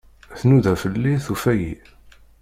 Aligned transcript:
Tnuda 0.39 0.73
fell-i, 0.81 1.13
tufa-iyi. 1.25 1.75